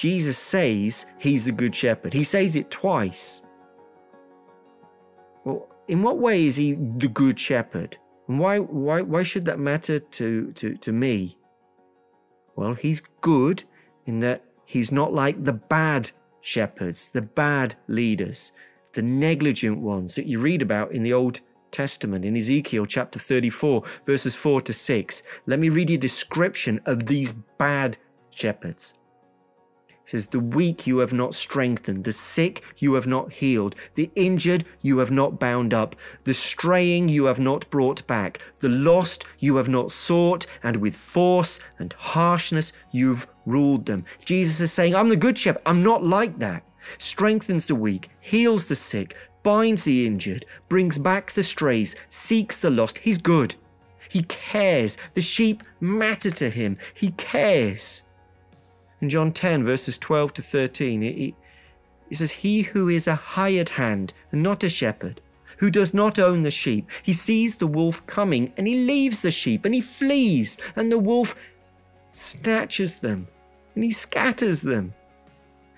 [0.00, 2.14] Jesus says he's the good shepherd.
[2.14, 3.44] He says it twice.
[5.44, 7.98] Well, in what way is he the good shepherd?
[8.26, 11.36] And why why why should that matter to to, to me?
[12.56, 13.62] Well, he's good
[14.06, 16.10] in that he's not like the bad
[16.40, 18.52] shepherds, the bad leaders,
[18.94, 21.40] the negligent ones that you read about in the Old
[21.72, 25.22] Testament in Ezekiel chapter 34, verses 4 to 6.
[25.44, 27.98] Let me read you a description of these bad
[28.30, 28.94] shepherds.
[30.04, 34.64] Says, The weak you have not strengthened, the sick you have not healed, the injured
[34.82, 39.56] you have not bound up, the straying you have not brought back, the lost you
[39.56, 44.04] have not sought, and with force and harshness you've ruled them.
[44.24, 45.62] Jesus is saying, I'm the good shepherd.
[45.66, 46.64] I'm not like that.
[46.98, 52.70] Strengthens the weak, heals the sick, binds the injured, brings back the strays, seeks the
[52.70, 52.98] lost.
[52.98, 53.54] He's good.
[54.08, 54.96] He cares.
[55.14, 56.78] The sheep matter to him.
[56.94, 58.02] He cares.
[59.00, 61.34] In John 10, verses 12 to 13, it,
[62.10, 65.20] it says, He who is a hired hand and not a shepherd,
[65.58, 69.30] who does not own the sheep, he sees the wolf coming and he leaves the
[69.30, 71.34] sheep and he flees, and the wolf
[72.08, 73.28] snatches them
[73.74, 74.92] and he scatters them.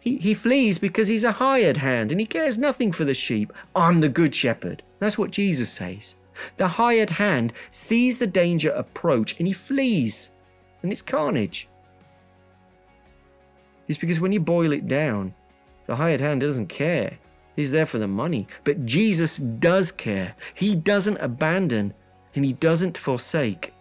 [0.00, 3.52] He, he flees because he's a hired hand and he cares nothing for the sheep.
[3.74, 4.82] I'm the good shepherd.
[5.00, 6.16] That's what Jesus says.
[6.56, 10.30] The hired hand sees the danger approach and he flees,
[10.82, 11.68] and it's carnage
[13.88, 15.34] is because when you boil it down,
[15.86, 17.18] the hired hand doesn't care.
[17.56, 18.46] He's there for the money.
[18.62, 20.36] But Jesus does care.
[20.54, 21.94] He doesn't abandon
[22.34, 23.74] and he doesn't forsake.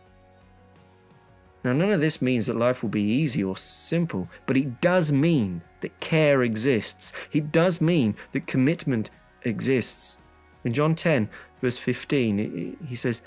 [1.63, 5.11] Now, none of this means that life will be easy or simple, but it does
[5.11, 7.11] mean that care exists.
[7.33, 9.11] It does mean that commitment
[9.43, 10.19] exists.
[10.63, 11.29] In John 10,
[11.61, 13.21] verse 15, he says,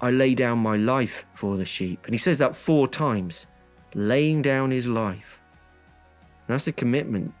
[0.00, 2.06] I lay down my life for the sheep.
[2.06, 3.46] And he says that four times,
[3.94, 5.39] laying down his life.
[6.50, 7.32] That's a commitment.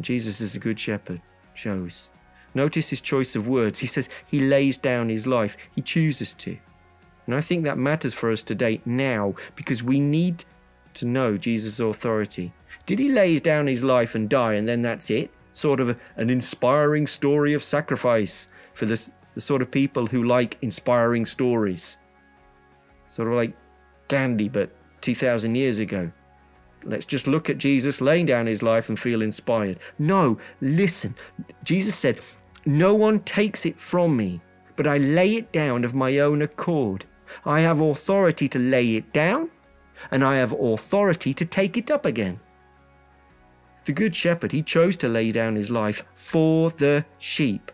[0.00, 1.20] Jesus is a good shepherd,
[1.54, 2.10] shows.
[2.54, 3.80] Notice his choice of words.
[3.80, 6.56] He says he lays down his life, he chooses to.
[7.26, 10.44] And I think that matters for us today now because we need
[10.94, 12.52] to know Jesus' authority.
[12.86, 15.30] Did he lay down his life and die and then that's it?
[15.52, 20.24] Sort of a, an inspiring story of sacrifice for this, the sort of people who
[20.24, 21.98] like inspiring stories.
[23.06, 23.54] Sort of like
[24.08, 24.70] Gandhi, but
[25.02, 26.10] 2,000 years ago.
[26.88, 29.78] Let's just look at Jesus laying down his life and feel inspired.
[29.98, 31.14] No, listen.
[31.62, 32.20] Jesus said,
[32.64, 34.40] No one takes it from me,
[34.74, 37.04] but I lay it down of my own accord.
[37.44, 39.50] I have authority to lay it down,
[40.10, 42.40] and I have authority to take it up again.
[43.84, 47.70] The Good Shepherd, he chose to lay down his life for the sheep.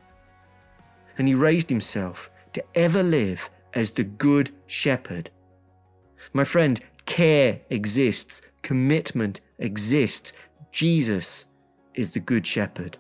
[1.16, 5.30] And he raised himself to ever live as the Good Shepherd.
[6.32, 10.32] My friend, care exists commitment exists.
[10.72, 11.44] Jesus
[11.94, 12.98] is the Good Shepherd.